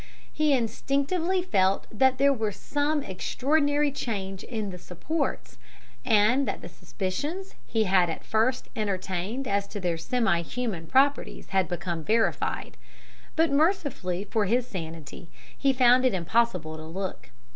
"He 0.33 0.51
instinctively 0.51 1.43
felt 1.43 1.85
that 1.91 2.17
there 2.17 2.33
was 2.33 2.55
some 2.55 3.03
extraordinary 3.03 3.91
change 3.91 4.43
in 4.43 4.71
the 4.71 4.79
supports, 4.79 5.59
and 6.03 6.47
that 6.47 6.61
the 6.63 6.69
suspicions 6.69 7.53
he 7.67 7.83
had 7.83 8.09
at 8.09 8.23
first 8.25 8.67
entertained 8.75 9.47
as 9.47 9.67
to 9.67 9.79
their 9.79 9.99
semi 9.99 10.41
human 10.41 10.87
properties 10.87 11.49
had 11.49 11.67
become 11.69 12.03
verified; 12.03 12.77
but, 13.35 13.51
mercifully 13.51 14.23
for 14.23 14.45
his 14.45 14.65
sanity, 14.65 15.29
he 15.55 15.71
found 15.71 16.03
it 16.03 16.15
impossible 16.15 16.77
to 16.77 16.83
look. 16.87 17.29